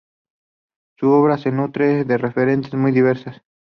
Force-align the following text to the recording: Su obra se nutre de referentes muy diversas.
Su 0.97 1.11
obra 1.11 1.37
se 1.37 1.51
nutre 1.51 2.05
de 2.05 2.17
referentes 2.17 2.73
muy 2.73 2.91
diversas. 2.91 3.43